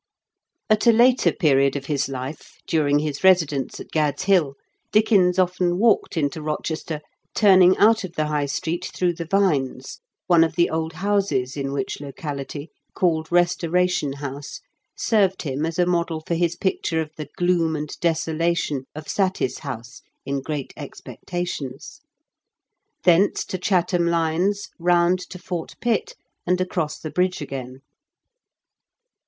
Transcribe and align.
At 0.67 0.87
a 0.87 0.91
later 0.91 1.31
period 1.31 1.75
of 1.75 1.85
his 1.85 2.09
life, 2.09 2.57
(luring 2.73 2.97
his 2.97 3.23
residence 3.23 3.79
at 3.79 3.91
Gad's 3.91 4.23
Hill, 4.23 4.55
Dickens 4.91 5.37
often 5.37 5.77
walked 5.77 6.17
into 6.17 6.41
Kochester, 6.43 7.01
turning 7.35 7.77
out 7.77 8.03
of 8.03 8.13
the 8.15 8.25
High 8.25 8.47
Street 8.47 8.89
through 8.95 9.13
the 9.13 9.27
Vines, 9.27 9.99
one 10.25 10.43
of 10.43 10.55
the 10.55 10.71
old 10.71 10.93
houses 10.93 11.55
in 11.55 11.71
which 11.71 12.01
locality, 12.01 12.71
called 12.95 13.29
Kestoration 13.29 14.13
House, 14.15 14.59
served 14.97 15.43
him 15.43 15.67
as 15.67 15.77
a 15.77 15.85
model 15.85 16.23
for 16.25 16.33
his 16.33 16.55
picture 16.55 16.99
of 16.99 17.11
the 17.15 17.29
gloom 17.37 17.75
and 17.75 17.95
desolation 17.99 18.85
of 18.95 19.07
Satis 19.07 19.59
House, 19.59 20.01
in 20.25 20.41
Great 20.41 20.73
Expectations; 20.75 22.01
thence 23.03 23.45
to 23.45 23.59
Chatham 23.59 24.07
lines, 24.07 24.69
round 24.79 25.19
to 25.29 25.37
Fort 25.37 25.75
Pitt, 25.79 26.15
and 26.47 26.59
across 26.59 26.97
the 26.97 27.11
bridge 27.11 27.39
again. 27.39 27.81